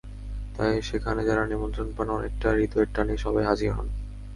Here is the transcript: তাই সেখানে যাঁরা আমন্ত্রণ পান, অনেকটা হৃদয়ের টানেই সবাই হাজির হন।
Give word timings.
তাই 0.55 0.75
সেখানে 0.81 1.21
যাঁরা 1.23 1.43
আমন্ত্রণ 1.49 1.87
পান, 1.97 2.07
অনেকটা 2.09 2.47
হৃদয়ের 2.51 2.89
টানেই 2.93 3.19
সবাই 3.25 3.43
হাজির 3.45 3.71
হন। 3.71 3.87